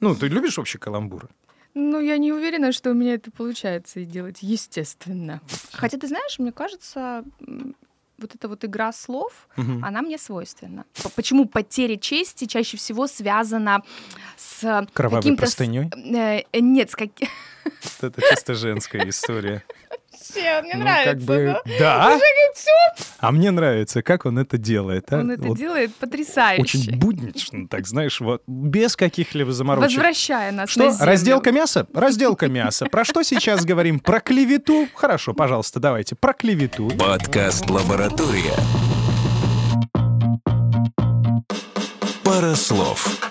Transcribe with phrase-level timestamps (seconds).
[0.00, 1.28] Ну, ты любишь вообще каламбуры?
[1.74, 5.40] Ну, я не уверена, что у меня это получается и делать естественно.
[5.72, 7.22] Хотя, ты знаешь, мне кажется,
[8.18, 9.80] вот эта вот игра слов, угу.
[9.82, 10.84] она мне свойственна.
[11.14, 13.82] Почему потеря чести чаще всего связана
[14.36, 15.90] с Кровавой простыней?
[16.14, 17.28] Э, э, нет, с каким...
[18.00, 19.62] Это чисто женская история
[20.20, 21.12] вообще, мне ну, нравится.
[21.12, 21.78] Как бы, да?
[21.78, 22.20] да?
[23.18, 25.12] А мне нравится, как он это делает.
[25.12, 25.20] А?
[25.20, 26.62] Он это вот делает потрясающе.
[26.62, 29.96] Очень буднично, так знаешь, вот без каких-либо заморочек.
[29.96, 30.84] Возвращая нас Что?
[30.86, 31.06] на землю.
[31.06, 31.86] Разделка мяса?
[31.94, 32.86] Разделка мяса.
[32.86, 34.00] Про что сейчас говорим?
[34.00, 34.88] Про клевету?
[34.94, 36.16] Хорошо, пожалуйста, давайте.
[36.16, 36.90] Про клевету.
[36.98, 38.54] Подкаст «Лаборатория».
[42.24, 43.29] Пара слов.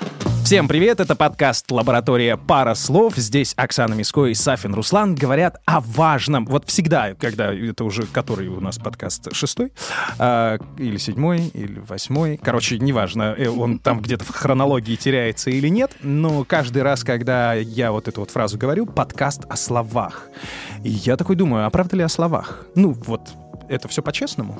[0.49, 2.35] Всем привет, это подкаст «Лаборатория.
[2.35, 3.15] Пара слов».
[3.15, 6.47] Здесь Оксана Миско и Сафин Руслан говорят о важном.
[6.47, 9.71] Вот всегда, когда это уже который у нас подкаст шестой,
[10.17, 15.67] э, или седьмой, или восьмой, короче, неважно, э, он там где-то в хронологии теряется или
[15.67, 20.29] нет, но каждый раз, когда я вот эту вот фразу говорю, подкаст о словах.
[20.83, 22.65] И я такой думаю, а правда ли о словах?
[22.73, 23.29] Ну вот,
[23.69, 24.57] это все по-честному?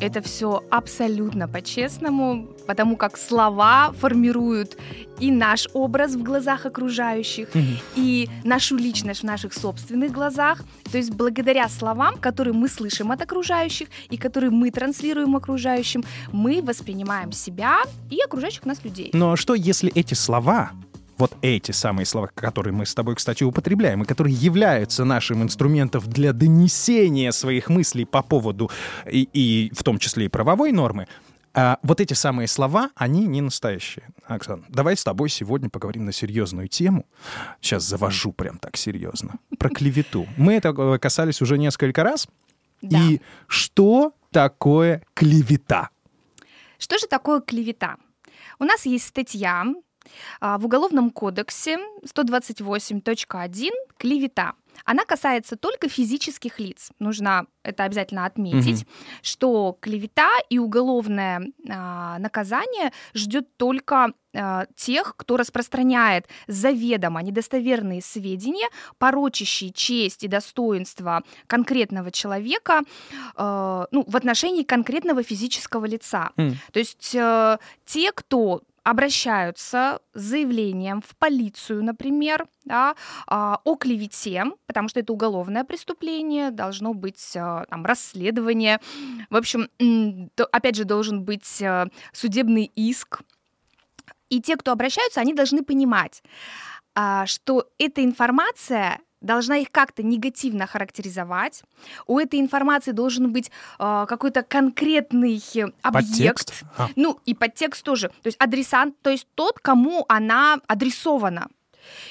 [0.00, 4.76] Это все абсолютно по-честному, потому как слова формируют
[5.20, 7.78] и наш образ в глазах окружающих, mm-hmm.
[7.96, 10.62] и нашу личность в наших собственных глазах.
[10.90, 16.60] То есть благодаря словам, которые мы слышим от окружающих и которые мы транслируем окружающим, мы
[16.62, 17.78] воспринимаем себя
[18.10, 19.10] и окружающих нас людей.
[19.12, 20.72] Но ну, а что, если эти слова
[21.18, 26.02] вот эти самые слова, которые мы с тобой, кстати, употребляем, и которые являются нашим инструментом
[26.06, 28.70] для донесения своих мыслей по поводу,
[29.10, 31.06] и, и в том числе и правовой нормы,
[31.56, 34.08] а вот эти самые слова, они не настоящие.
[34.26, 37.06] Оксана, давай с тобой сегодня поговорим на серьезную тему.
[37.60, 39.34] Сейчас завожу прям так серьезно.
[39.56, 40.26] Про клевету.
[40.36, 42.26] Мы это э, касались уже несколько раз.
[42.82, 42.98] Да.
[42.98, 45.90] И что такое клевета?
[46.78, 47.96] Что же такое клевета?
[48.58, 49.64] У нас есть статья
[50.40, 54.54] в Уголовном кодексе 128.1 «Клевета».
[54.84, 56.90] Она касается только физических лиц.
[56.98, 58.90] Нужно это обязательно отметить, угу.
[59.22, 68.68] что клевета и уголовное а, наказание ждет только а, тех, кто распространяет заведомо недостоверные сведения,
[68.98, 72.82] порочащие честь и достоинство конкретного человека
[73.36, 76.30] а, ну, в отношении конкретного физического лица.
[76.36, 76.54] Mm.
[76.72, 82.94] То есть а, те, кто обращаются с заявлением в полицию, например, да,
[83.26, 88.78] а, о клевете, потому что это уголовное преступление, должно быть а, там, расследование.
[89.30, 89.68] В общем,
[90.52, 93.22] опять же, должен быть а, судебный иск.
[94.28, 96.22] И те, кто обращаются, они должны понимать,
[97.26, 101.62] что эта информация должна их как-то негативно характеризовать.
[102.06, 105.42] У этой информации должен быть э, какой-то конкретный
[105.82, 105.82] объект.
[105.82, 106.52] Подтекст?
[106.76, 106.88] А.
[106.96, 108.08] Ну, и подтекст тоже.
[108.08, 111.48] То есть адресант, то есть тот, кому она адресована.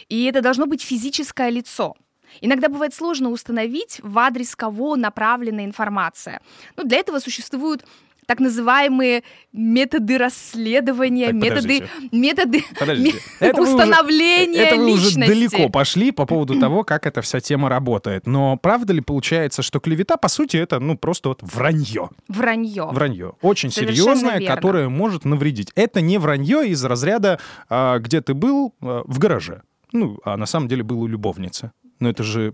[0.09, 1.95] И это должно быть физическое лицо.
[2.41, 6.41] Иногда бывает сложно установить, в адрес кого направлена информация.
[6.75, 7.85] Ну, для этого существуют
[8.25, 13.19] так называемые методы расследования, так, методы, методы подождите.
[13.39, 15.19] Это установления уже, это личности.
[15.19, 18.27] уже далеко пошли по поводу того, как эта вся тема работает.
[18.27, 22.09] Но правда ли получается, что клевета, по сути, это ну просто вот вранье?
[22.27, 22.89] Вранье.
[22.91, 23.33] Вранье.
[23.41, 24.55] Очень Совершенно серьезное, верно.
[24.55, 25.71] которое может навредить.
[25.75, 27.39] Это не вранье из разряда,
[27.69, 29.61] а, где ты был а, в гараже.
[29.91, 31.71] Ну, а на самом деле был у любовницы.
[31.99, 32.53] Но это же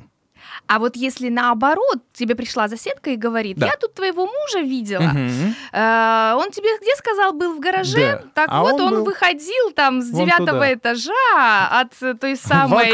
[0.67, 3.67] а вот если наоборот, тебе пришла соседка и говорит, да.
[3.67, 5.53] я тут твоего мужа видела, угу.
[5.73, 8.21] э, он тебе где сказал, был в гараже?
[8.23, 8.23] Да.
[8.33, 12.93] Так а вот, он, он выходил там с девятого этажа от той самой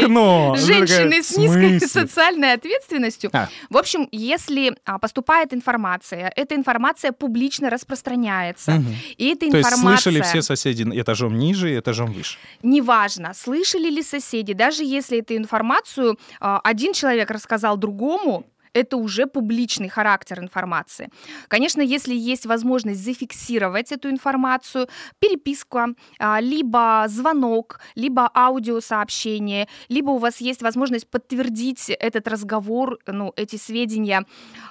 [0.56, 3.30] женщины с низкой социальной ответственностью.
[3.32, 3.48] А.
[3.70, 8.72] В общем, если а, поступает информация, эта информация публично распространяется.
[8.72, 8.84] Угу.
[9.18, 9.90] И эта То информация...
[9.90, 12.38] есть слышали все соседи этажом ниже и этажом выше?
[12.62, 18.96] Неважно, слышали ли соседи, даже если эту информацию а, один человек рассказал, сказал другому, это
[18.98, 21.08] уже публичный характер информации.
[21.48, 24.86] Конечно, если есть возможность зафиксировать эту информацию,
[25.18, 25.86] переписка,
[26.18, 33.56] а, либо звонок, либо аудиосообщение, либо у вас есть возможность подтвердить этот разговор, ну, эти
[33.56, 34.24] сведения,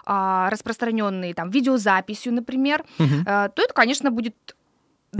[0.05, 3.25] а, распространенные там видеозаписью, например, угу.
[3.25, 4.55] то это, конечно, будет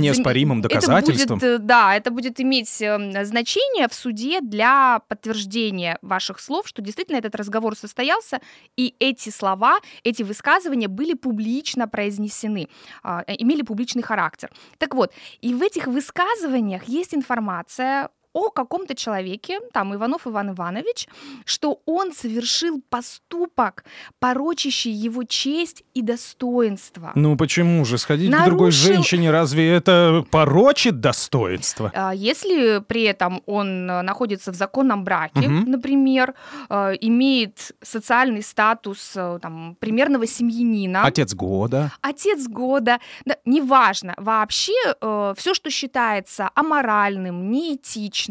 [0.02, 1.38] неоспоримым доказательством.
[1.38, 6.82] Это будет, да, это будет иметь эм, значение в суде для подтверждения ваших слов, что
[6.82, 8.40] действительно этот разговор состоялся,
[8.78, 12.68] и эти слова, эти высказывания были публично произнесены,
[13.04, 14.50] а, э, имели публичный характер.
[14.78, 15.12] Так вот,
[15.42, 21.08] и в этих высказываниях есть информация о каком-то человеке, там Иванов Иван Иванович,
[21.46, 23.86] что он совершил поступок,
[24.20, 27.12] порочащий его честь и достоинство.
[27.16, 31.92] Ну почему же сходить к Нарушил- другой женщине, разве это порочит достоинство?
[31.96, 35.72] А, Если при этом он э, находится в законном браке, Мгм.
[35.72, 36.34] например,
[36.70, 41.94] э, имеет социальный статус э, там, примерного семьянина, Отец года.
[42.02, 44.74] отец года, да, неважно, вообще
[45.38, 48.25] все, что считается аморальным, неэтичным,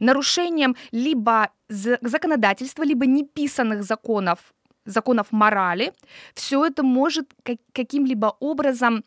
[0.00, 4.38] нарушением либо за- законодательства, либо неписанных законов,
[4.84, 5.92] законов морали,
[6.34, 9.04] все это может ка- каким-либо образом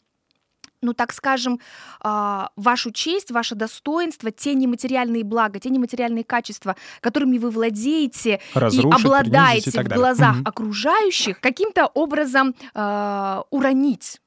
[0.84, 1.60] ну, так скажем,
[2.00, 8.58] а, вашу честь, ваше достоинство, те нематериальные блага, те нематериальные качества, которыми вы владеете и
[8.58, 10.48] Разрушить, и обладаете так в глазах Мгм.
[10.48, 14.20] окружающих, каким-то образом а, уронить.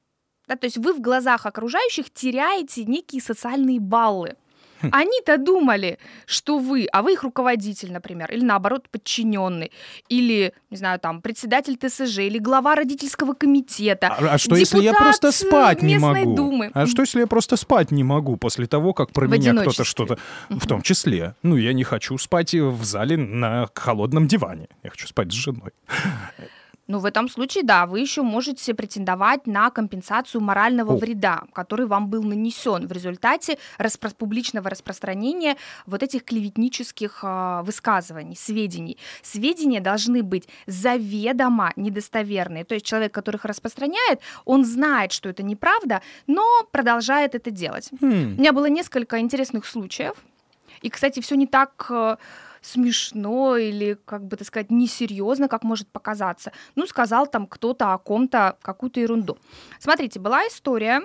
[0.47, 4.37] Да, то есть вы в глазах окружающих теряете некие социальные баллы.
[4.91, 9.71] Они-то думали, что вы, а вы их руководитель, например, или наоборот подчиненный,
[10.09, 14.07] или, не знаю, там, председатель ТСЖ, или глава родительского комитета.
[14.07, 16.35] А, а что, если я просто э, спать не могу?
[16.35, 16.71] думы.
[16.73, 19.83] А что, если я просто спать не могу после того, как про В меня кто-то
[19.83, 20.17] что-то...
[20.49, 21.35] В том числе.
[21.43, 24.67] Ну, я не хочу спать в зале на холодном диване.
[24.83, 25.71] Я хочу спать с женой.
[26.87, 30.97] Ну, в этом случае, да, вы еще можете претендовать на компенсацию морального О.
[30.97, 38.35] вреда, который вам был нанесен в результате распро- публичного распространения вот этих клеветнических а, высказываний,
[38.35, 38.97] сведений.
[39.23, 42.65] Сведения должны быть заведомо недостоверные.
[42.65, 47.89] То есть человек, который их распространяет, он знает, что это неправда, но продолжает это делать.
[47.99, 48.35] У Хм.
[48.37, 50.15] меня было несколько интересных случаев.
[50.81, 52.17] И, кстати, все не так э,
[52.65, 56.51] смешно или, как бы так сказать, несерьезно, как может показаться.
[56.75, 59.37] Ну, сказал там кто-то о ком-то какую-то ерунду.
[59.79, 61.01] Смотрите, была история.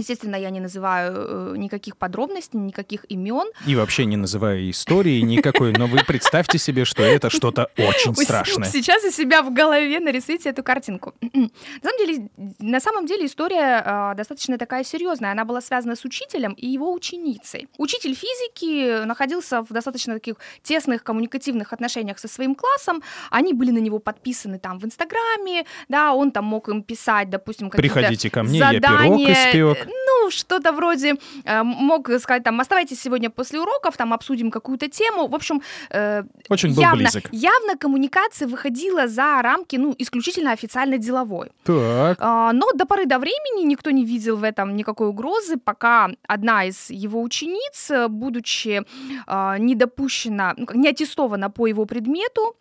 [0.00, 3.46] Естественно, я не называю э, никаких подробностей, никаких имен.
[3.66, 8.66] И вообще не называя истории никакой, но вы представьте себе, что это что-то очень страшное.
[8.72, 11.12] Сейчас у себя в голове нарисуйте эту картинку.
[11.20, 11.50] на,
[11.82, 12.30] самом деле,
[12.60, 15.32] на самом деле история а, достаточно такая серьезная.
[15.32, 17.68] Она была связана с учителем и его ученицей.
[17.76, 23.02] Учитель физики находился в достаточно таких тесных коммуникативных отношениях со своим классом.
[23.30, 27.68] Они были на него подписаны там в Инстаграме, да, он там мог им писать, допустим,
[27.68, 29.89] какие-то Приходите ко мне, я пирог задания, испек.
[30.30, 35.28] Ну, что-то вроде, э, мог сказать, там, оставайтесь сегодня после уроков, там, обсудим какую-то тему.
[35.28, 37.28] В общем, э, Очень был явно, близок.
[37.32, 41.50] явно коммуникация выходила за рамки, ну, исключительно официально деловой.
[41.64, 42.18] Так.
[42.20, 46.64] А, Но до поры до времени никто не видел в этом никакой угрозы, пока одна
[46.64, 48.82] из его учениц, э, будучи
[49.26, 52.56] а, не допущена, ну, не аттестована по его предмету,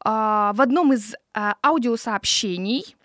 [0.00, 2.97] а, в одном из а, аудиосообщений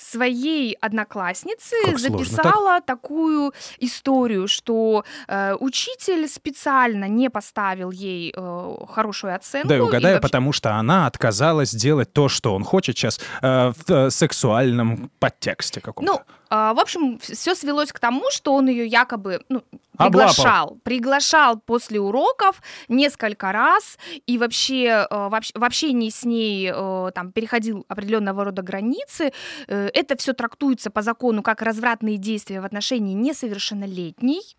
[0.00, 8.74] своей одноклассницы Как сложно записала такую историю, что э, учитель специально не поставил ей э,
[8.88, 9.68] хорошую оценку.
[9.68, 13.20] Да, и и угадаю, вообще- потому что она отказалась делать то, что он хочет сейчас
[13.42, 16.12] э, в э, сексуальном подтексте каком-то.
[16.12, 16.20] Ну,
[16.50, 19.62] в общем, все свелось к тому, что он ее якобы ну,
[19.96, 20.28] Облапал.
[20.28, 26.70] приглашал, приглашал после уроков несколько раз и вообще э, в общ- в общении с ней
[26.74, 29.32] э, там переходил определенного рода границы.
[29.68, 34.56] Э, Это все трактуется по закону как развратные действия в отношении несовершеннолетней.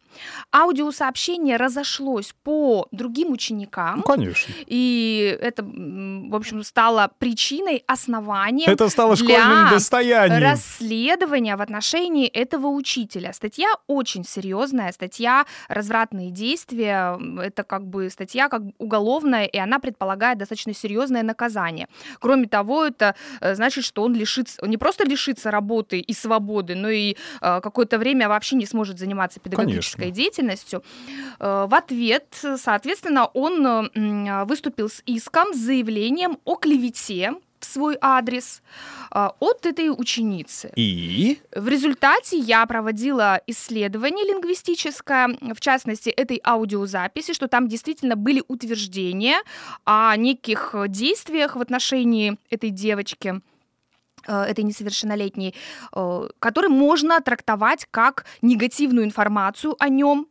[0.51, 4.01] Аудиосообщение разошлось по другим Ну, ученикам.
[4.03, 4.53] конечно.
[4.67, 10.41] И это, в общем, стало причиной, основанием Это стало для достоянием.
[10.41, 13.33] расследования в отношении этого учителя.
[13.33, 17.17] Статья очень серьезная, статья «Развратные действия».
[17.41, 21.87] Это как бы статья как уголовная, и она предполагает достаточно серьезное наказание.
[22.19, 26.75] Кроме того, это э, значит, что он лишится, он не просто лишится работы и свободы,
[26.75, 30.15] но и э, какое-то время вообще не сможет заниматься педагогической Конечно.
[30.15, 30.83] деятельностью.
[31.39, 32.27] Э, В ответ,
[32.57, 33.89] соответственно, он
[34.45, 38.61] выступил с иском, с заявлением о клевете в свой адрес
[39.11, 40.71] э, от этой ученицы.
[40.75, 41.39] И?
[41.55, 49.37] В результате я проводила исследование лингвистическое, в частности, этой аудиозаписи, что там действительно были утверждения
[49.85, 53.41] о неких э, действиях в отношении этой девочки
[54.33, 55.55] этой несовершеннолетней,
[55.95, 60.27] э, который можно трактовать как негативную информацию о нем.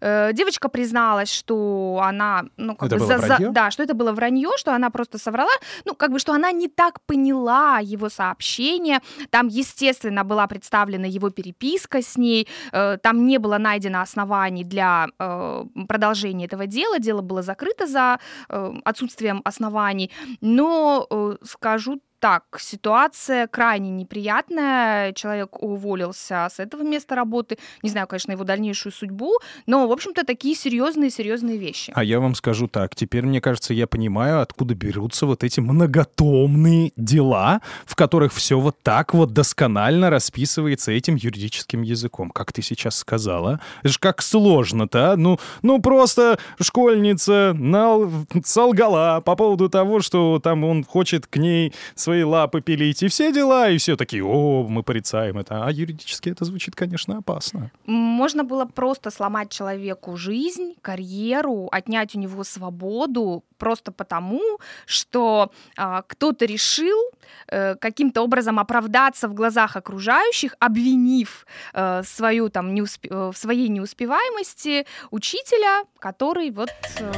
[0.00, 3.50] Э, Девочка призналась, что она, ну, как Это бы было за- вранье?
[3.52, 5.52] да, что это было вранье, что она просто соврала,
[5.86, 8.98] ну, как бы, что она не так поняла его сообщение.
[9.30, 15.06] Там, естественно, была представлена его переписка с ней, э, там не было найдено оснований для
[15.18, 20.10] э, продолжения этого дела, дело было закрыто за э, отсутствием оснований,
[20.42, 25.12] но э, скажу так, ситуация крайне неприятная.
[25.12, 27.58] Человек уволился с этого места работы.
[27.82, 29.32] Не знаю, конечно, его дальнейшую судьбу,
[29.66, 31.92] но, в общем-то, такие серьезные-серьезные вещи.
[31.96, 36.92] А я вам скажу так, теперь, мне кажется, я понимаю, откуда берутся вот эти многотомные
[36.96, 42.98] дела, в которых все вот так вот досконально расписывается этим юридическим языком, как ты сейчас
[42.98, 43.58] сказала.
[43.80, 45.16] Это же как сложно-то, а?
[45.16, 48.08] Ну, ну просто школьница нал...
[48.44, 53.32] солгала по поводу того, что там он хочет к ней свои лапы пилить, и все
[53.32, 55.64] дела, и все такие, о, мы порицаем это.
[55.64, 57.70] А юридически это звучит, конечно, опасно.
[57.86, 64.42] Можно было просто сломать человеку жизнь, карьеру, отнять у него свободу, просто потому,
[64.86, 66.98] что а, кто-то решил
[67.46, 73.68] э, каким-то образом оправдаться в глазах окружающих, обвинив э, свою там неуспе- э, в своей
[73.68, 77.12] неуспеваемости учителя, который вот э,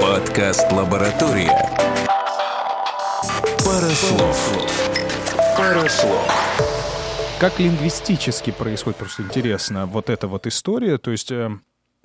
[0.00, 1.50] Подкаст «Лаборатория».
[3.64, 4.68] Пара слов.
[5.56, 6.28] Пара слов.
[7.38, 11.30] Как лингвистически происходит, просто интересно, вот эта вот история, то есть...
[11.30, 11.50] э,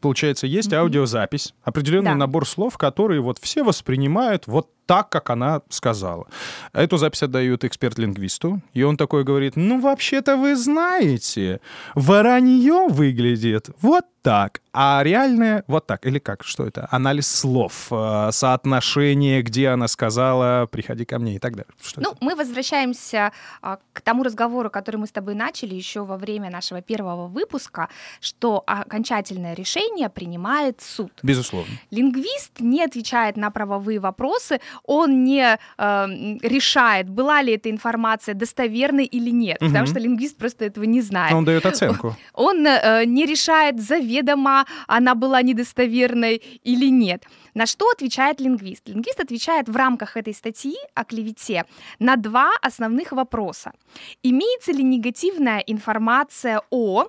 [0.01, 2.15] Получается, есть аудиозапись, определенный Да.
[2.15, 6.27] набор слов, которые вот все воспринимают вот так, как она сказала.
[6.73, 11.59] Эту запись отдают эксперт-лингвисту, и он такой говорит, ну, вообще-то вы знаете,
[11.95, 16.05] воронье выглядит вот так, а реальное вот так.
[16.05, 16.43] Или как?
[16.45, 16.87] Что это?
[16.91, 21.71] Анализ слов, э, соотношение, где она сказала, приходи ко мне и так далее.
[21.81, 22.17] Что Ну, это?
[22.21, 26.81] мы возвращаемся а, к тому разговору, который мы с тобой начали еще во время нашего
[26.81, 27.89] первого выпуска,
[28.21, 31.11] что окончательное решение принимает суд.
[31.21, 31.73] Безусловно.
[31.91, 36.07] Лингвист не отвечает на правовые вопросы, он не э,
[36.41, 39.87] решает, была ли эта информация достоверной или нет, потому Мгм.
[39.87, 41.33] что лингвист просто этого не знает.
[41.33, 42.15] Он дает оценку.
[42.33, 47.23] Он э, не решает, заведомо она была недостоверной или нет.
[47.53, 48.87] На что отвечает лингвист?
[48.89, 51.65] Лингвист отвечает в рамках этой статьи о клевете
[51.99, 53.71] на два основных вопроса.
[54.23, 57.07] Имеется ли негативная информация о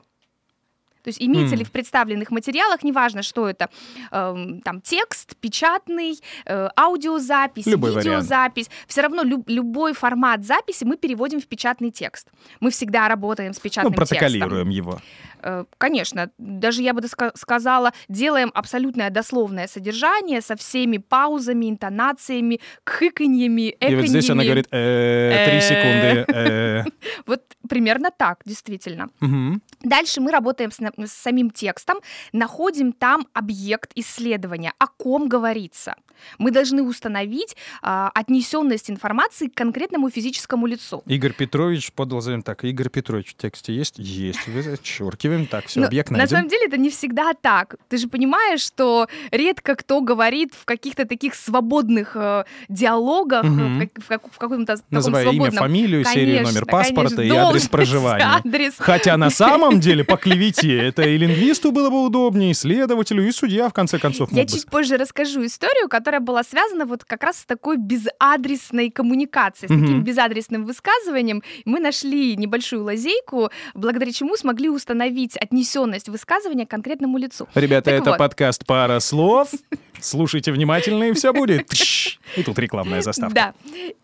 [1.04, 1.58] то есть имеется М.
[1.60, 3.68] ли в представленных материалах, неважно, что это,
[4.10, 8.06] эм, там текст, печатный, э, аудиозапись, Любой вариант.
[8.06, 12.28] видеозапись, все равно люб- любой формат записи мы переводим в печатный текст.
[12.60, 14.08] Мы всегда работаем с Ну, печатным текстом.
[14.18, 15.00] протоколируем его.
[15.42, 17.02] Э, Конечно, даже я бы
[17.34, 24.46] сказала, делаем абсолютное дословное содержание со всеми паузами, интонациями, кхыканьями, И вот здесь она эканьями.
[24.46, 25.60] говорит, «Э, три Э.
[25.60, 26.24] секунды.
[26.32, 26.84] э».
[27.26, 29.08] Вот примерно так, действительно.
[29.20, 29.62] Мгм.
[29.82, 31.98] Дальше мы работаем с, на- с самим текстом,
[32.32, 35.94] находим там объект исследования, о ком говорится.
[36.38, 41.02] Мы должны установить а, отнесенность информации к конкретному физическому лицу.
[41.06, 42.14] Игорь Петрович подал.
[42.44, 43.98] Так, Игорь Петрович в тексте есть?
[43.98, 44.46] Есть.
[44.46, 45.46] Вы Зачеркиваем.
[45.46, 46.36] Так, все, Но объект на найден.
[46.36, 47.74] самом деле это не всегда так.
[47.88, 53.80] Ты же понимаешь, что редко кто говорит в каких-то таких свободных э, диалогах, Мгм.
[53.80, 57.68] в, как- в в каком-то Называя имя, фамилию, серию, Конечно, номер паспорта конечно, и адрес
[57.68, 58.24] проживания.
[58.24, 58.74] адрес.
[58.78, 63.32] Хотя на самом деле по клевете это и лингвисту было бы удобнее, и следователю, и
[63.32, 67.38] судья, в конце концов, Я чуть позже расскажу историю, которая была связана вот как раз
[67.38, 71.42] с такой безадресной коммуникацией, с таким безадресным высказыванием.
[71.64, 77.48] Мы нашли небольшую лазейку, благодаря чему смогли установить отнесенность высказывания к конкретному лицу.
[77.54, 78.18] Ребята, Так это вот.
[78.18, 79.48] подкаст «Пара слов».
[80.00, 81.72] Слушайте внимательно, и все будет.
[82.36, 83.34] И тут рекламная заставка.
[83.34, 83.54] Да.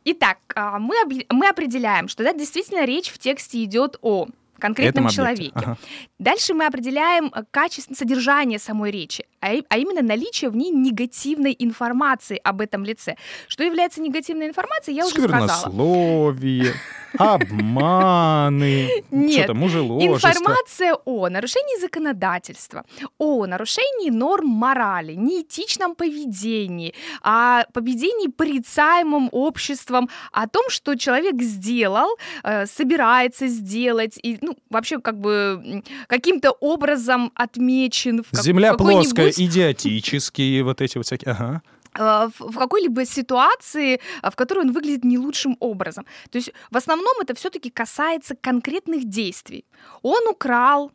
[0.05, 0.95] Итак, а, мы,
[1.31, 4.27] мы определяем, что да, действительно речь в тексте идет о
[4.61, 5.51] конкретном Этом человеке.
[5.55, 5.77] Ага.
[6.19, 11.57] Дальше мы определяем э, качество, содержание самой речи, а, а именно наличие в ней негативной
[11.59, 13.17] информации об этом лице.
[13.49, 15.49] Что является негативной информацией, я уже сказала.
[15.49, 16.75] Сквернословие,
[17.19, 19.33] обманы, Нет.
[19.33, 20.29] что-то мужеложество.
[20.29, 22.85] Информация о нарушении законодательства,
[23.19, 32.17] о нарушении норм морали, неэтичном поведении, о поведении порицаемым обществом, о том, что человек сделал,
[32.43, 39.31] э, собирается сделать, и, ну, вообще, как бы, каким-то образом отмечен в, как- Земля плоская,
[39.31, 41.33] идиотические вот эти вот всякие.
[41.33, 41.63] Ага.
[41.99, 46.05] Э, в какой-либо ситуации, э, в которой он выглядит не лучшим образом.
[46.31, 49.65] То есть в основном это все-таки касается конкретных действий.
[50.03, 50.91] Он украл,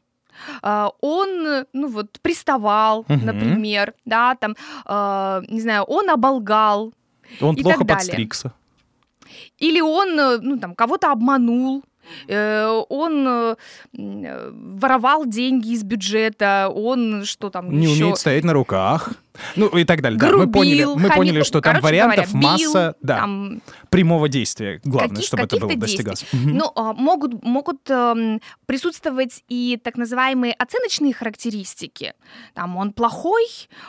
[0.63, 3.25] э, он, ну вот, приставал, Мгм.
[3.25, 4.55] например, да, там,
[5.49, 6.93] не знаю, он оболгал,
[7.41, 8.05] Он И плохо так далее.
[8.05, 8.51] подстригся.
[9.57, 11.83] или он, э, ну там, кого-то обманул.
[12.27, 13.55] э, Он э,
[14.53, 18.03] воровал деньги из бюджета, он что там Не еще?
[18.03, 19.13] умеет стоять на руках.
[19.55, 20.19] Ну и так далее.
[20.19, 20.27] да.
[20.27, 21.15] Мы грубил, поняли, мы хамил.
[21.15, 24.79] поняли, что там вариантов говоря, бил, масса, да, там, прямого действия.
[24.83, 26.25] Главное, каких- чтобы это было достигалось.
[26.31, 32.13] Ну, а, могут, могут эм, присутствовать и так называемые оценочные характеристики.
[32.53, 33.45] Там он плохой,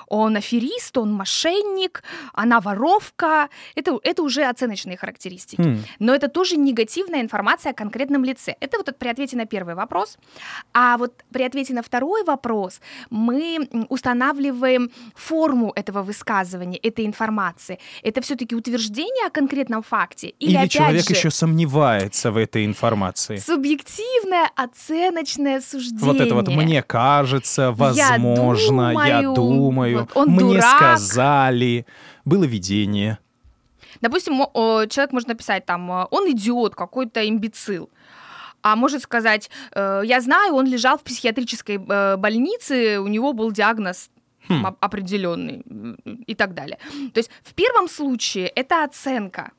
[0.09, 3.49] он аферист, он мошенник, она воровка.
[3.75, 5.63] Это, это уже оценочные характеристики.
[5.63, 5.85] Хм.
[5.99, 8.57] Но это тоже негативная информация о конкретном лице.
[8.61, 10.19] Это вот при ответе на первый вопрос.
[10.73, 15.36] А вот при ответе на второй вопрос мы устанавливаем форму
[15.75, 17.79] этого высказывания, этой информации.
[18.03, 20.29] Это все-таки утверждение о конкретном факте?
[20.29, 23.37] Или, Или опять человек же, еще сомневается в этой информации.
[23.37, 26.05] субъективное оценочное суждение?
[26.05, 30.77] Вот это вот мне кажется, возможно, я думаю, думаю, вот он мне дурак.
[30.77, 31.87] сказали,
[32.25, 33.19] было видение.
[34.01, 34.35] Допустим,
[34.89, 37.91] человек может написать там, э, он идиот, какой-то имбецил.
[38.63, 43.53] А может сказать, э, я знаю, он лежал в психиатрической э, больнице, у него был
[43.53, 44.11] диагноз
[44.49, 44.65] Хм.
[44.65, 45.63] оп- определенный
[46.27, 46.79] и так далее.
[47.13, 49.53] То есть в первом случае это оценка.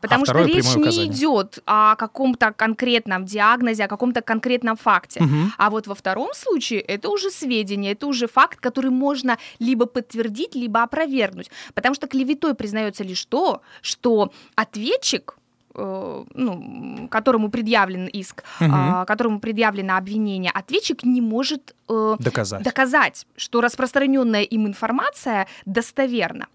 [0.00, 5.22] Потому что второе речь не идет о каком-то конкретном диагнозе, о каком-то конкретном факте.
[5.22, 5.52] Мгм.
[5.56, 10.56] А вот во втором случае это уже сведения, это уже факт, который можно либо подтвердить,
[10.56, 11.50] либо опровергнуть.
[11.74, 15.36] Потому что клеветой признается лишь то, что ответчик
[15.74, 22.62] ну, которому предъявлен иск, а, которому предъявлено обвинение, ответчик не может э, Доказать.
[22.62, 26.46] доказать, что распространенная им информация достоверна.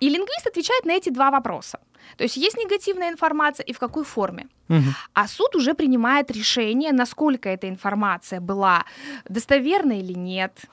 [0.00, 1.78] И лингвист отвечает на эти два вопроса.
[2.16, 4.46] То есть есть негативная информация и в какой форме.
[4.68, 4.94] Мгм.
[5.12, 8.84] А суд уже принимает решение, насколько эта информация была
[9.28, 10.66] достоверна или нет,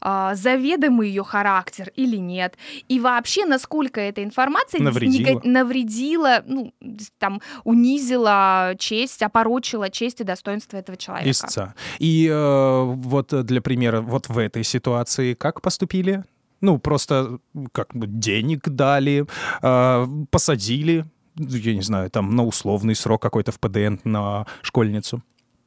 [0.00, 2.56] заведомый ее характер или нет,
[2.88, 5.38] и вообще насколько эта информация Навредила.
[5.38, 6.72] нега- навредила, ну,
[7.18, 11.30] там, унизила честь, опорочила честь и достоинство этого человека.
[11.30, 11.74] Истца.
[11.98, 16.24] И э, вот для примера, вот в этой ситуации как поступили?
[16.60, 17.38] Ну, просто
[17.72, 19.26] как бы денег дали,
[19.62, 21.06] э, посадили,
[21.36, 25.22] я не знаю, там на условный срок какой-то в ПДН на школьницу.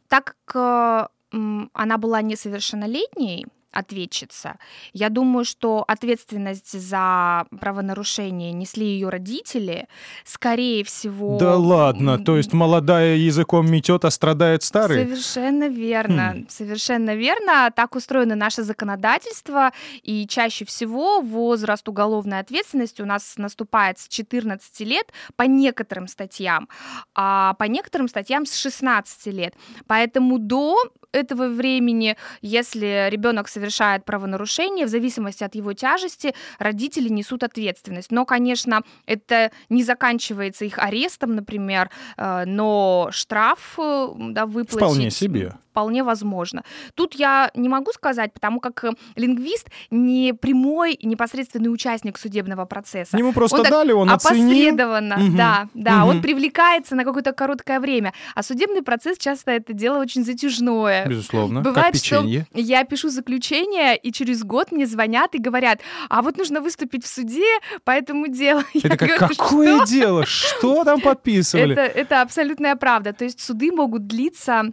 [0.07, 4.57] Так как э, она была несовершеннолетней, ответчица,
[4.93, 9.87] я думаю, что ответственность за правонарушение несли ее родители,
[10.23, 11.37] скорее всего...
[11.39, 15.03] Да ладно, то есть молодая языком метет, а страдает старый?
[15.03, 16.45] Совершенно верно, Хм.
[16.49, 17.71] совершенно верно.
[17.75, 19.71] Так устроено наше законодательство,
[20.03, 26.69] и чаще всего возраст уголовной ответственности у нас наступает с 14 лет по некоторым статьям,
[27.15, 29.55] а по некоторым статьям с 16 лет.
[29.87, 30.77] Поэтому до
[31.11, 33.62] этого времени, если ребенок совершает
[34.05, 38.11] правонарушение, в зависимости от его тяжести, родители несут ответственность.
[38.11, 45.11] Но, конечно, это не заканчивается их арестом, например, э, но штраф э, да, выплатить Вполне
[45.11, 45.55] себе.
[45.73, 46.63] Вполне возможно.
[46.93, 53.17] Тут я не могу сказать, потому как э, лингвист не прямой непосредственный участник судебного процесса.
[53.17, 54.45] Ему просто Он дали, он оценил.
[54.51, 55.35] Опосредованно, Мгм.
[55.37, 56.07] да, да, Мгм.
[56.09, 61.07] он привлекается на какое-то короткое время, а судебный процесс часто это дело очень затяжное.
[61.07, 62.45] Безусловно, Бывает, как печенье.
[62.51, 67.03] что я пишу заключение, и через год мне звонят и говорят, а вот нужно выступить
[67.03, 67.41] в суде
[67.83, 68.61] по этому делу.
[68.75, 70.25] Я Это как, говорю, какое «Что?» дело?
[70.27, 71.73] Что там подписывали?
[71.73, 73.11] Это, это абсолютная правда.
[73.13, 74.65] То есть суды могут длиться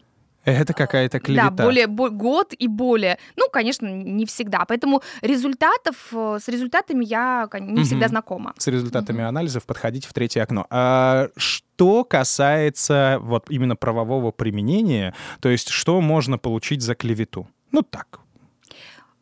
[0.51, 1.51] Это какая-то клевета.
[1.51, 3.19] да, более бо- год и более.
[3.37, 4.65] Ну, конечно, не всегда.
[4.67, 8.11] Поэтому результатов э, с результатами я не всегда Мгм.
[8.11, 8.55] знакома.
[8.59, 10.67] С результатами анализов подходить в третье окно.
[10.71, 17.49] А что касается вот именно правового применения, то есть что можно получить за клевету?
[17.73, 18.21] Ну так,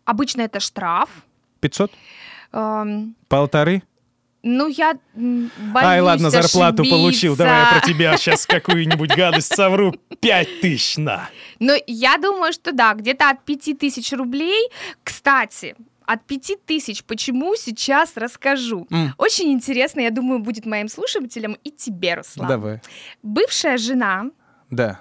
[0.05, 1.11] Обычно это штраф.
[1.61, 1.91] 500?
[2.53, 3.83] Эм, Полторы?
[4.49, 7.35] Ну, я боюсь Ай, ладно, зарплату получил.
[7.35, 7.37] ошибиться.
[7.37, 9.95] Давай я про тебя сейчас какую-нибудь гадость совру.
[10.21, 11.29] Пять тысяч на.
[11.59, 14.71] Но я думаю, что да, где-то от 5000 рублей.
[15.05, 18.87] Кстати, от 5000 почему сейчас расскажу.
[18.91, 19.15] М.
[19.19, 22.49] Очень интересно, я думаю, будет моим слушателям и тебе, Руслан.
[22.49, 22.81] Давай.
[23.23, 24.31] Бывшая жена
[24.71, 25.01] Да.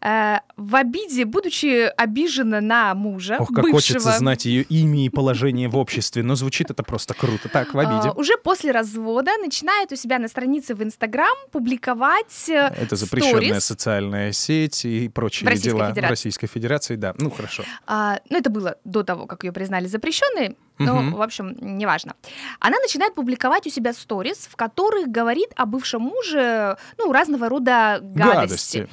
[0.00, 5.08] Э, в обиде, будучи обижена на мужа, Ох, как бывшего, хочется знать ее имя и
[5.08, 6.22] положение в обществе.
[6.22, 7.48] Но звучит это просто круто.
[7.48, 8.08] Так, в обиде.
[8.08, 13.60] а, уже после развода начинает у себя на странице в Инстаграм публиковать э, Это запрещенная
[13.60, 16.06] социальная сеть и прочие В дела Федерации.
[16.06, 16.96] в Российской Федерации.
[16.96, 17.64] Да, ну хорошо.
[17.86, 21.14] А, ну, это было до того, как ее признали запрещенной, но, Мгм.
[21.14, 22.14] в общем, неважно.
[22.58, 27.98] Она начинает публиковать у себя сторис, в которых говорит о бывшем муже, ну, разного рода
[28.02, 28.78] гадости.
[28.78, 28.78] Гадости.
[28.78, 28.88] М.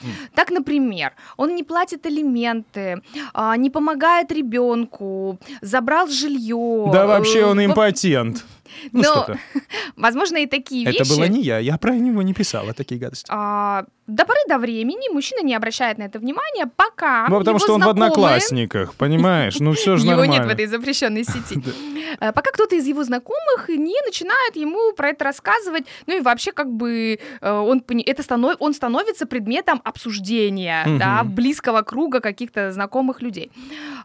[0.50, 3.02] Так, например, он не платит алименты,
[3.34, 6.90] а, не помогает ребенку, забрал жилье.
[6.92, 8.46] Да вообще он э, в- импотент.
[8.92, 9.28] Ну, Но,
[9.96, 11.02] возможно, и такие вещи.
[11.02, 13.26] Это было не я, я про него не писала такие гадости.
[13.30, 17.60] а, до поры до времени мужчина не обращает на это внимания, пока Ну, потому его
[17.60, 19.60] что он в одноклассниках, понимаешь?
[19.60, 20.32] Ну, все же Его нормально.
[20.34, 21.62] нет в этой запрещенной сети.
[22.20, 26.52] Э, Пока кто-то из его знакомых не начинает ему про это рассказывать, ну и вообще
[26.52, 30.98] как бы э, он, это станов- он становится предметом обсуждения, Мгм.
[30.98, 33.52] да, близкого круга каких-то знакомых людей.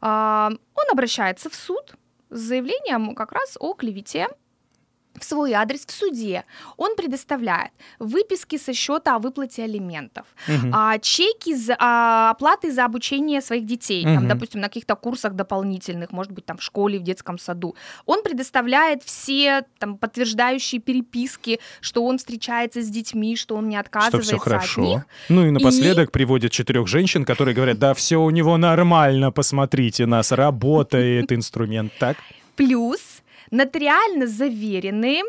[0.02, 1.94] А, Он обращается в суд
[2.30, 4.28] с заявлением как раз о клевете
[5.18, 6.44] в свой адрес в суде.
[6.76, 10.26] Он предоставляет выписки со счета о выплате алиментов,
[10.72, 14.28] а, чеки за, а, оплаты за обучение своих детей, там, Мгм.
[14.28, 17.76] допустим, на каких-то курсах дополнительных, может быть, там в школе, в детском саду.
[18.06, 23.80] Он предоставляет все там подтверждающие переписки, что он встречается с детьми, что он не Что
[23.80, 24.82] отказывается все хорошо.
[24.82, 25.02] от них.
[25.28, 30.32] Ну и напоследок приводят четырех женщин, которые говорят, да, все у него нормально, посмотрите нас,
[30.32, 32.16] работает инструмент, так?
[32.56, 33.00] Плюс
[33.50, 35.22] нотариально заверенные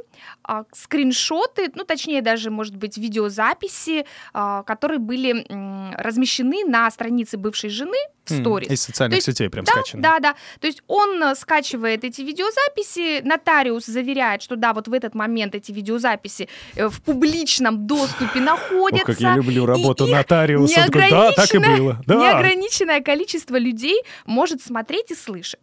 [0.44, 7.38] а, скриншоты, ну, точнее, даже, может быть, видеозаписи, а, которые были м, размещены на странице
[7.38, 8.70] бывшей жены в сторис.
[8.70, 10.02] Из социальных есть, сетей прям Да, скачано.
[10.02, 10.36] да, да.
[10.60, 15.54] То есть он э, скачивает эти видеозаписи, нотариус заверяет, что да, вот в этот момент
[15.54, 19.12] эти видеозаписи э, в публичном доступе находятся.
[19.12, 20.88] Ох, как я люблю работу нотариуса.
[20.92, 22.02] Да, так и было.
[22.08, 22.16] Да.
[22.16, 25.60] Неограниченное количество людей может смотреть и слышать.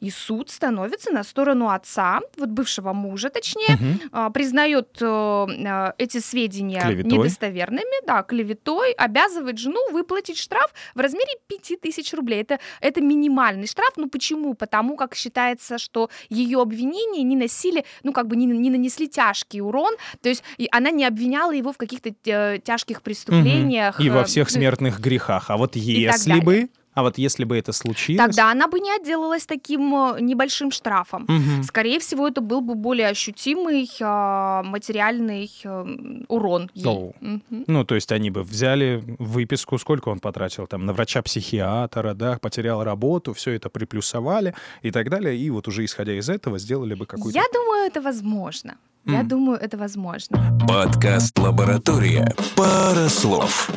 [0.00, 3.78] И суд становится на сторону отца, вот бывшего мужа, точнее,
[4.12, 7.12] а, признает э, э, эти сведения Клеветой.
[7.12, 12.42] недостоверными, да, клеветой, обязывает жену выплатить штраф в размере 5000 рублей.
[12.42, 13.92] Это, это минимальный штраф.
[13.96, 14.54] Ну почему?
[14.54, 19.60] Потому как считается, что ее обвинения не носили, ну как бы не, не нанесли тяжкий
[19.60, 24.00] урон, то есть и она не обвиняла его в каких-то э, тяжких преступлениях.
[24.00, 25.50] И во всех смертных грехах.
[25.50, 28.18] А вот если бы, а вот если бы это случилось...
[28.18, 31.24] Тогда она бы не отделалась таким э, небольшим штрафом.
[31.28, 31.62] Мгм.
[31.62, 37.12] Скорее всего, это был бы более ощутимый а, материальный э, урон ей.
[37.20, 37.64] Мгм.
[37.66, 42.84] Ну, то есть они бы взяли выписку, сколько он потратил там на врача-психиатра, да, потерял
[42.84, 47.06] работу, все это приплюсовали и так далее, и вот уже исходя из этого сделали бы
[47.06, 47.38] какую-то...
[47.38, 48.76] Я думаю, это возможно.
[49.04, 50.58] Я думаю, это возможно.
[50.68, 52.32] Подкаст «Лаборатория».
[52.56, 53.68] Пара слов.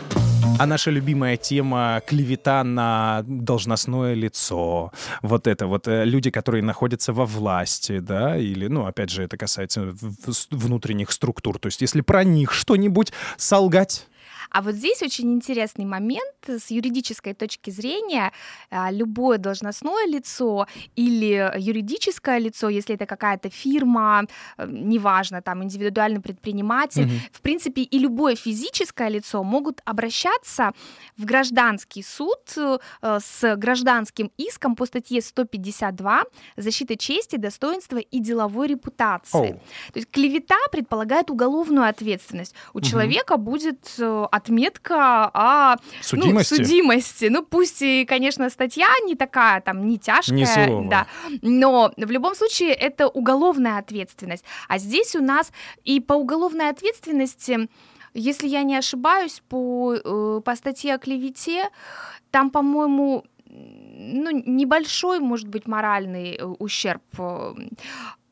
[0.58, 7.12] А наша любимая тема клевета на должностное лицо, вот это вот э, люди, которые находятся
[7.12, 9.94] во власти, да, или, ну, опять же, это касается
[10.52, 14.08] внутренних структур, то есть если про них что-нибудь солгать,
[14.56, 18.32] А вот здесь очень интересный момент с юридической точки зрения.
[18.72, 20.66] а, Любое должностное лицо
[20.96, 24.24] или юридическое лицо, если это какая-то фирма,
[24.58, 27.20] э, неважно, там индивидуальный предприниматель, Мгм.
[27.34, 30.72] в принципе, и любое физическое лицо могут обращаться
[31.18, 32.78] в гражданский суд э,
[33.20, 36.24] с гражданским иском по статье 152
[36.56, 39.38] «Защита чести, достоинства и деловой репутации».
[39.38, 39.60] Оу.
[39.94, 42.56] То есть клевета предполагает уголовную ответственность.
[42.74, 42.88] У Мгм.
[42.88, 47.26] человека будет э, отметка о судимости, Ну, судимости.
[47.26, 50.36] Ну, пусть и, конечно, статья не такая, там, не тяжкая.
[50.36, 50.90] Не суровая.
[50.90, 51.08] Да.
[51.42, 54.46] Но в любом случае это уголовная ответственность.
[54.68, 55.52] А здесь у нас
[55.84, 57.70] и по уголовной ответственности,
[58.14, 61.70] если я не ошибаюсь, по, э, по статье о клевете,
[62.32, 67.04] там, по-моему, ну, небольшой, может быть, моральный э, ущерб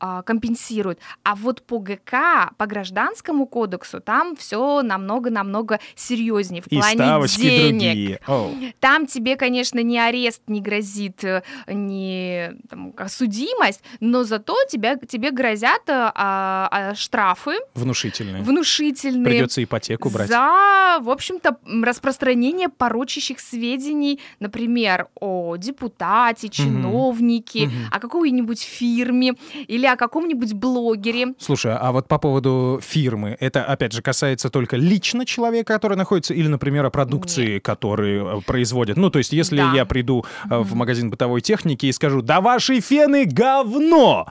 [0.04, 0.98] а, компенсирует.
[1.22, 8.20] А вот по ГК, по гражданскому кодексу, там все намного-намного серьезнее в и плане денег.
[8.26, 8.74] другие.
[8.80, 15.30] Там тебе, конечно, не арест не грозит, э, не там, судимость, но зато тебя, тебе
[15.30, 18.42] грозят э, а, а, штрафы Внушительные.
[18.42, 19.24] внушительные.
[19.24, 20.28] Придется ипотеку брать.
[20.28, 27.74] За, в общем-то, распространение порочащих сведений, например, о депутате, чиновнике, Мгм.
[27.90, 29.34] о какой-нибудь фирме
[29.66, 31.34] или о каком-нибудь блогере.
[31.38, 36.34] Слушай, а вот по поводу фирмы, это, опять же, касается только лично человека, который находится,
[36.34, 38.96] или, например, о продукции, которые э, производят?
[38.96, 39.72] Ну, то есть, если Да.
[39.74, 44.26] я приду э, в магазин бытовой техники и скажу, да ваши фены говно!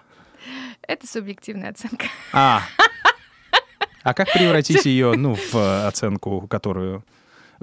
[0.88, 2.08] Это субъективная оценка.
[2.34, 2.62] А,
[4.04, 7.04] а как превратить ее, ну, в э, оценку, которую...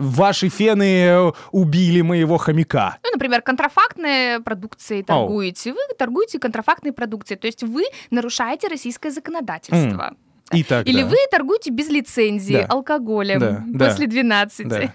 [0.01, 2.97] Ваши фены э, убили моего хомяка.
[3.05, 5.73] Ну, например, контрафактной продукцией торгуете.
[5.73, 7.39] Вы торгуете контрафактной продукцией.
[7.39, 10.15] То есть вы нарушаете российское законодательство.
[10.53, 10.91] И тогда.
[10.91, 12.67] Или вы торгуете без лицензии Да.
[12.69, 13.87] алкоголем Да, да.
[13.89, 14.67] после 12.
[14.69, 14.93] Да.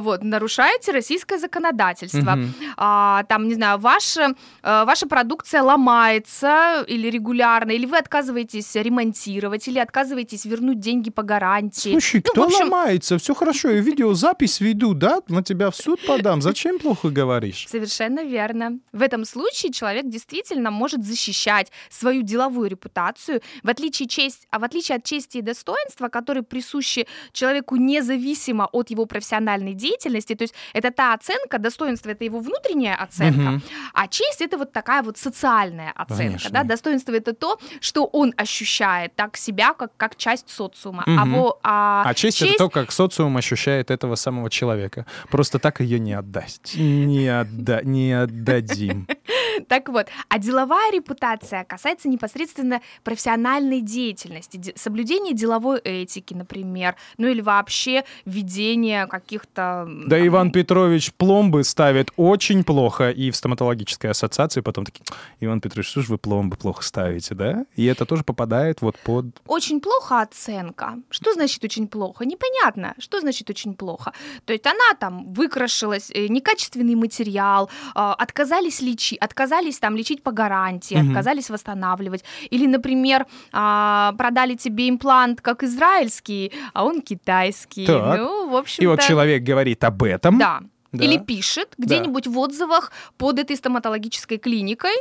[0.00, 2.32] Вот, нарушаете российское законодательство.
[2.36, 2.54] Мгм.
[2.76, 9.66] А, там, не знаю, ваша, э, ваша продукция ломается или регулярно, или вы отказываетесь ремонтировать,
[9.68, 11.90] или отказываетесь вернуть деньги по гарантии.
[11.92, 13.16] Слушай, Ну, кто общем- ломается?
[13.18, 15.20] Все хорошо, я видеозапись веду, да?
[15.28, 16.42] На тебя в суд подам.
[16.42, 17.66] Зачем плохо говоришь?
[17.68, 18.78] Совершенно верно.
[18.92, 24.64] В этом случае человек действительно может защищать свою деловую репутацию, в отличие, честь, а в
[24.64, 30.34] отличие от чести и достоинства, которые присущи человеку независимо от его профессиональной деятельности.
[30.34, 33.62] То есть это та оценка, достоинство это его внутренняя оценка, Мгм.
[33.94, 36.22] а честь это вот такая вот социальная оценка.
[36.24, 36.50] Конечно.
[36.50, 36.64] Да?
[36.64, 41.02] Достоинство это то, что он ощущает так себя, как, как часть социума.
[41.06, 41.34] А, Мгм.
[41.34, 45.06] во- а А честь, это то, как социум ощущает этого самого человека.
[45.30, 46.74] Просто так ее не отдасть.
[46.76, 47.82] Не, отда...
[47.82, 49.06] не отдадим.
[49.68, 57.28] Так вот, а деловая репутация касается непосредственно профессиональной деятельности, де- соблюдения деловой этики, например, ну
[57.28, 59.88] или вообще ведения каких-то...
[60.06, 65.04] Да там, Иван Петрович пломбы ставит очень плохо, и в стоматологической ассоциации потом такие,
[65.40, 67.64] Иван Петрович, что же вы пломбы плохо ставите, да?
[67.76, 69.26] И это тоже попадает вот под...
[69.46, 70.98] Очень плохо оценка.
[71.10, 72.24] Что значит очень плохо?
[72.24, 74.12] Непонятно, что значит очень плохо.
[74.44, 79.41] То есть она там выкрашилась, э, некачественный материал, а, отказались лечить, отказались
[79.80, 81.10] там лечить по гарантии, Мгм.
[81.10, 82.24] отказались восстанавливать.
[82.50, 87.86] Или, например, а, продали тебе имплант как израильский, а он китайский.
[87.86, 88.18] Так.
[88.18, 90.38] Ну, в общем И вот человек говорит об этом.
[90.38, 90.60] Да.
[90.92, 91.04] Да.
[91.06, 94.92] Или пишет где-нибудь в отзывах под этой стоматологической клиникой.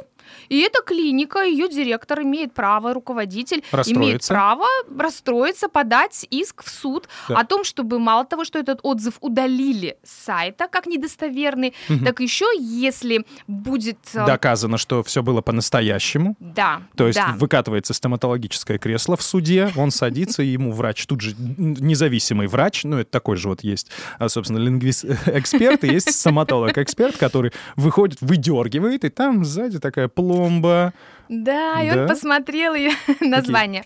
[0.49, 4.65] И эта клиника, ее директор имеет право, руководитель имеет право
[4.97, 7.39] расстроиться, подать иск в суд Да.
[7.39, 12.05] о том, чтобы мало того, что этот отзыв удалили с сайта как недостоверный, Мгм.
[12.05, 13.97] так еще если будет...
[14.13, 16.35] э, Доказано, что все было по-настоящему.
[16.39, 17.35] Да, То есть да.
[17.37, 22.97] выкатывается стоматологическое кресло в суде, он садится, и ему врач, тут же независимый врач, ну,
[22.97, 29.09] это такой же вот есть, а, собственно, лингвист-эксперт, и есть стоматолог-эксперт, который выходит, выдергивает, и
[29.09, 30.93] там сзади такая пломба.
[31.29, 32.01] Да, и Да?
[32.03, 33.85] он посмотрел ее название.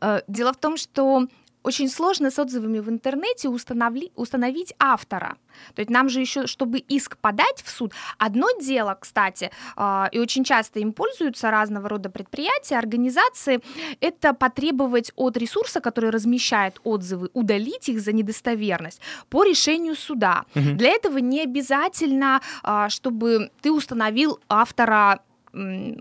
[0.00, 1.26] Э, Дело в том, что
[1.62, 5.34] очень сложно с отзывами в интернете установли- установить автора.
[5.74, 10.20] То есть нам же еще, чтобы иск подать в суд, одно дело, кстати, а, и
[10.20, 13.60] очень часто им пользуются разного рода предприятия, организации,
[14.00, 20.44] это потребовать от ресурса, который размещает отзывы, удалить их за недостоверность по решению суда.
[20.54, 20.76] Мгм.
[20.76, 25.18] Для этого не обязательно, а, чтобы ты установил автора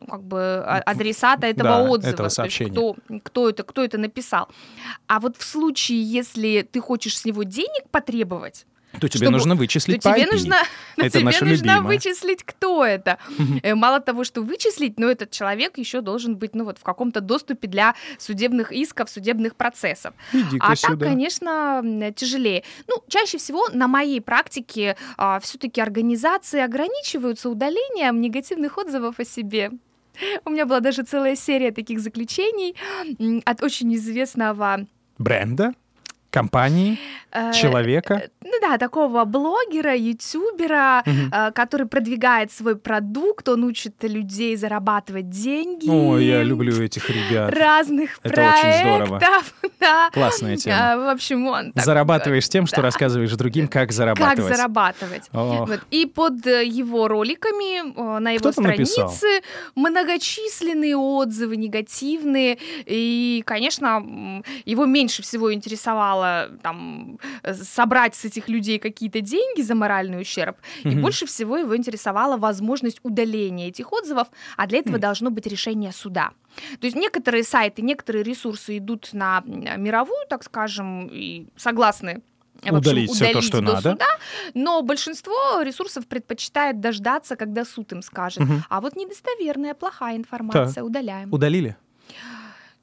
[0.10, 2.72] как бы а- адресата этого Да, отзыва, этого то есть сообщения.
[2.72, 4.50] кто, кто это, кто это написал.
[5.08, 8.66] А вот в случае, если ты хочешь с него денег потребовать,
[9.00, 10.32] То тебе Чтобы- нужно то вычислить по тебе IP.
[10.32, 10.56] нужно,
[10.98, 11.82] Это тебе наша нужно любимая.
[11.82, 13.18] вычислить, кто это.
[13.64, 17.22] Э, Мало того, что вычислить, но этот человек еще должен быть, ну вот в каком-то
[17.22, 20.14] доступе для судебных исков, судебных процессов.
[20.34, 21.06] Иди-ка А так, сюда.
[21.06, 22.64] конечно, м, тяжелее.
[22.88, 24.96] Ну, чаще всего на моей практике
[25.42, 29.72] все-таки организации ограничиваются удалением негативных отзывов о себе.
[30.46, 32.76] У меня была даже целая серия таких заключений
[33.46, 34.86] от очень известного
[35.18, 35.74] Бренда,
[36.36, 36.98] компании,
[37.32, 38.30] э, человека.
[38.44, 45.90] ну да, такого блогера, ютубера, э, который продвигает свой продукт, он учит людей зарабатывать деньги.
[45.90, 47.54] Ой, я люблю этих ребят.
[47.54, 49.08] разных Это очень проектов.
[49.08, 49.22] здорово.
[49.80, 50.10] Да.
[50.12, 50.98] Классная тема.
[50.98, 52.84] В общем, он так, Зарабатываешь тем, что да.
[52.84, 54.56] рассказываешь другим, как как зарабатывать.
[54.56, 55.24] зарабатывать.
[55.34, 55.68] Ох.
[55.70, 55.80] Вот.
[55.92, 59.10] И под э, его роликами э, на его написал?
[59.10, 59.42] странице
[59.76, 62.58] многочисленные отзывы негативные.
[62.86, 66.25] И, конечно, его меньше всего интересовало
[66.64, 70.58] там, э, собрать с этих людей какие-то деньги за моральный ущерб.
[70.84, 71.02] И Мгм.
[71.02, 75.02] больше всего его интересовала возможность удаления этих отзывов, а для этого Хм.
[75.02, 76.32] должно быть решение суда.
[76.80, 82.22] То есть некоторые сайты, некоторые ресурсы идут на мировую, так скажем, и согласны
[82.62, 83.92] в общем, Удалить то, удалить что до надо.
[83.92, 84.06] суда,
[84.54, 88.40] но большинство ресурсов предпочитает дождаться, когда суд им скажет.
[88.44, 88.64] Мгм.
[88.70, 91.32] А вот недостоверная, плохая информация удаляем.
[91.34, 91.76] Удалили?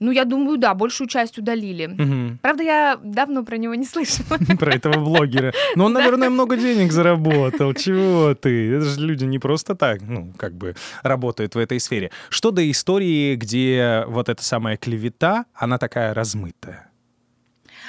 [0.02, 1.86] Ну, я думаю, да, большую часть удалили.
[1.86, 2.38] Мгм.
[2.42, 4.38] Правда, я давно про него не слышала.
[4.58, 5.52] Про этого блогера.
[5.76, 7.72] Но он, наверное, много денег заработал.
[7.74, 8.72] Чего ты?
[8.72, 12.10] Это же люди не просто так, ну, как бы работают в этой сфере.
[12.30, 16.90] Что до истории, где вот эта самая клевета, она такая размытая?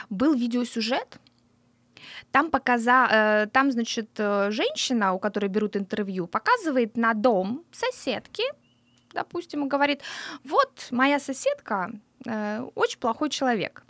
[0.10, 1.20] Был видеосюжет,
[2.32, 3.08] там, показа...
[3.12, 8.44] э, там, значит, э, женщина, у которой берут интервью, показывает на дом соседки,
[9.14, 10.02] допустим, и говорит,
[10.44, 11.92] вот моя соседка
[12.26, 13.84] э, очень плохой человек.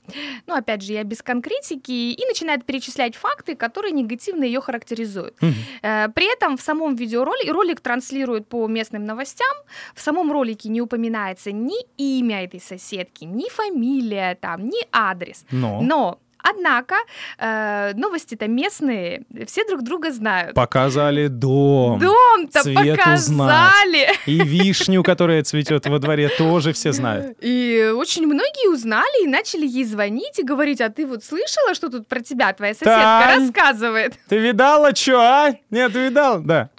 [0.47, 5.35] Ну, опять же, я без конкретики, и начинает перечислять факты, которые негативно ее характеризуют.
[5.81, 9.55] Э, При этом в самом видеоролике, ролик транслирует по местным новостям,
[9.95, 15.45] в самом ролике не упоминается ни имя этой соседки, ни фамилия там, ни адрес.
[15.51, 16.95] Но, Но Однако
[17.39, 20.53] э, новости-то местные, все друг друга знают.
[20.55, 21.99] показали дом.
[21.99, 24.09] Дом-то цвет показали.
[24.25, 27.37] И вишню, которая цветет во дворе, тоже все знают.
[27.39, 31.89] И очень многие узнали и начали ей звонить и говорить, а ты вот слышала, что
[31.89, 32.93] тут про тебя твоя соседка
[33.25, 33.45] Тань!
[33.45, 34.13] рассказывает?
[34.27, 35.53] Ты видала, что, а?
[35.69, 36.41] Нет, видал?
[36.41, 36.69] Да.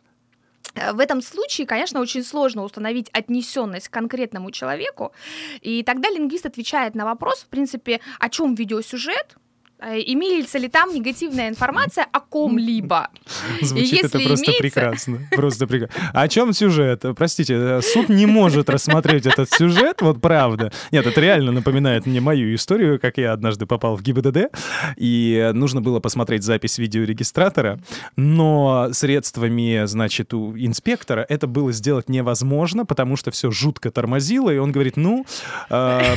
[0.74, 5.12] Э, В этом случае, конечно, очень сложно установить отнесенность к конкретному человеку,
[5.62, 9.36] и тогда лингвист отвечает на вопрос, в принципе, о чем видеосюжет,
[9.80, 13.08] имеется ли там негативная информация о ком-либо.
[13.60, 15.18] Звучит если это просто имеется- прекрасно.
[15.30, 16.10] Просто прекрасно.
[16.12, 17.04] А о чем сюжет?
[17.16, 20.72] Простите, э, суд не может рассмотреть этот сюжет, вот правда.
[20.90, 24.48] Нет, это реально напоминает мне мою историю, как я однажды попал в ГИБДД,
[24.96, 27.80] и нужно было посмотреть запись видеорегистратора,
[28.16, 34.58] но средствами, значит, у инспектора это было сделать невозможно, потому что все жутко тормозило, и
[34.58, 35.26] он говорит, ну,
[35.70, 36.16] э,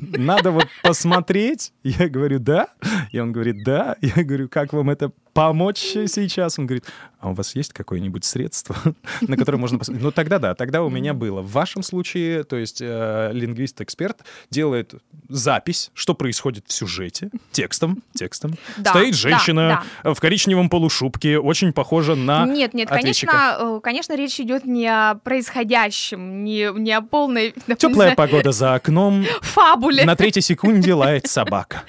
[0.00, 1.72] надо вот посмотреть.
[1.82, 2.49] Я говорю, да.
[3.12, 3.96] И он говорит, да.
[4.00, 6.58] Я говорю, как вам это помочь сейчас?
[6.58, 6.84] Он говорит,
[7.20, 8.76] а у вас есть какое-нибудь средство,
[9.20, 10.04] на которое можно посмотреть?
[10.04, 11.42] Ну, тогда да, тогда у меня было.
[11.42, 14.94] В вашем случае, то есть э, лингвист-эксперт делает
[15.28, 18.56] запись, что происходит в сюжете, текстом, текстом.
[18.76, 23.32] Да, Стоит да, женщина в коричневом полушубке, очень похожа на Нет, нет, ответчика.
[23.32, 28.74] конечно, э, конечно, речь идет не о происходящем, не, не о полной Теплая погода за
[28.74, 30.04] окном, фабуле.
[30.04, 31.82] на третьей секунде лает собака.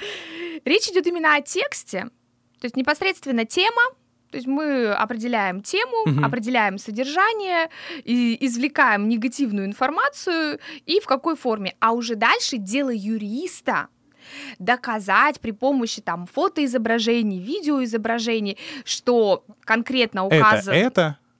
[0.65, 2.10] Речь идет именно о тексте,
[2.60, 3.82] то есть непосредственно тема,
[4.32, 6.24] то есть мы определяем тему, Мгм.
[6.24, 7.69] определяем содержание,
[8.06, 11.76] и извлекаем негативную информацию и в какой форме.
[11.80, 13.88] А уже дальше дело юриста
[14.60, 20.76] доказать при помощи там фотоизображений, видеоизображений, что конкретно Это, указан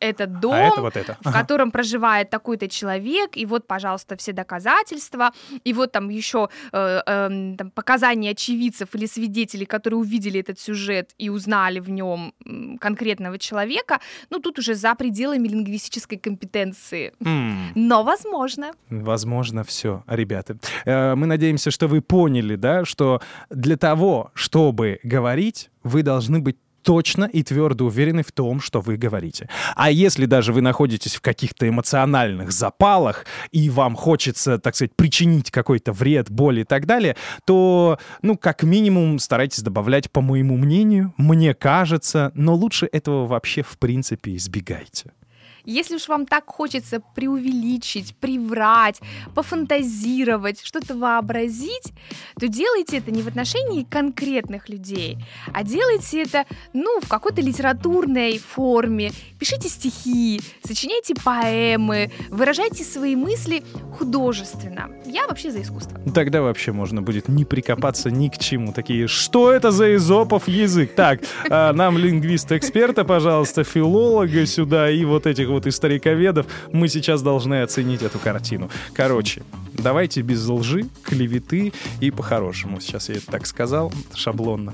[0.02, 1.18] это, этот дом, а это вот это.
[1.22, 1.40] в Ага.
[1.40, 5.32] котором проживает такой-то человек, и вот, пожалуйста, все доказательства,
[5.64, 11.12] и вот там еще э, эм, там, показания очевидцев или свидетелей, которые увидели этот сюжет
[11.18, 12.34] и узнали в нем
[12.80, 17.14] конкретного человека, ну тут уже за пределами лингвистической компетенции.
[17.26, 17.72] М.
[17.76, 18.72] Но возможно.
[18.90, 20.58] Возможно, все, ребята.
[20.86, 26.58] Э, Мы надеемся, что вы поняли, да, что для того, чтобы говорить, вы должны быть
[26.84, 29.50] точно и твердо уверены в том, что вы говорите.
[29.76, 35.52] А если даже вы находитесь в каких-то эмоциональных запалах, и вам хочется, так сказать, причинить
[35.52, 37.16] какой-то вред, боль и так далее,
[37.46, 43.64] то, ну, как минимум, старайтесь добавлять, по моему мнению, мне кажется, но лучше этого вообще,
[43.64, 45.12] в принципе, избегайте.
[45.66, 49.00] Если уж вам так хочется преувеличить, приврать,
[49.36, 51.94] пофантазировать, что-то вообразить,
[52.40, 55.18] то делайте это не в отношении конкретных людей,
[55.54, 59.12] а делайте это, ну, в какой-то литературной форме.
[59.40, 63.64] Пишите стихи, сочиняйте поэмы, выражайте свои мысли
[63.98, 64.90] художественно.
[65.06, 66.00] Я вообще за искусство.
[66.14, 68.74] Тогда вообще можно будет не прикопаться ни к чему.
[68.74, 70.96] Такие, что это за изопов язык?
[70.96, 76.46] Так, а, нам лингвиста-эксперта, пожалуйста, филолога сюда и вот этих вот историковедов.
[76.72, 78.70] Мы сейчас должны оценить эту картину.
[78.94, 82.80] Короче, давайте без лжи, клеветы и по-хорошему.
[82.80, 84.74] Сейчас я это так сказал, шаблонно.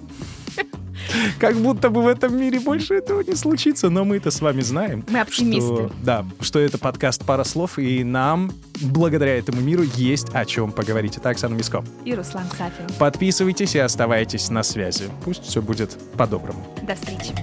[1.39, 4.61] Как будто бы в этом мире больше этого не случится, но мы это с вами
[4.61, 5.05] знаем.
[5.09, 5.59] Мы оптимисты.
[5.59, 10.71] Что, да, что это подкаст «Пара слов», и нам, благодаря этому миру, есть о чем
[10.71, 11.17] поговорить.
[11.17, 11.83] Это Оксана Миско.
[12.05, 12.87] И Руслан Сафин.
[12.97, 15.05] Подписывайтесь и оставайтесь на связи.
[15.23, 16.65] Пусть все будет по-доброму.
[16.83, 17.33] До встречи.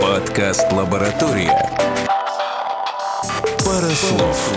[0.00, 1.52] Подкаст «Лаборатория».
[3.64, 4.52] Пара слов.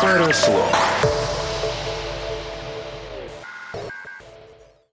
[0.00, 1.13] Пара слов.